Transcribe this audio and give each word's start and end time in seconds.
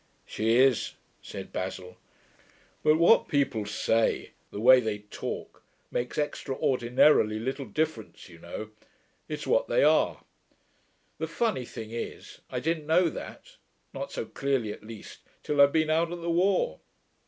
'She 0.25 0.55
is,' 0.55 0.93
said 1.21 1.53
Basil. 1.53 1.95
'But 2.81 2.97
what 2.97 3.27
people 3.27 3.67
say 3.67 4.31
the 4.49 4.59
way 4.59 4.79
they 4.79 4.97
talk 4.97 5.61
makes 5.91 6.17
extraordinarily 6.17 7.37
little 7.37 7.67
difference, 7.67 8.27
you 8.27 8.39
know. 8.39 8.71
It's 9.29 9.45
what 9.45 9.67
they 9.67 9.83
are.... 9.83 10.23
The 11.19 11.27
funny 11.27 11.65
thing 11.65 11.91
is, 11.91 12.41
I 12.49 12.59
didn't 12.59 12.87
know 12.87 13.09
that, 13.09 13.57
not 13.93 14.11
so 14.11 14.25
clearly, 14.25 14.73
at 14.73 14.81
least, 14.83 15.19
till 15.43 15.61
I'd 15.61 15.71
been 15.71 15.91
out 15.91 16.11
at 16.11 16.19
the 16.21 16.31
war. 16.31 16.79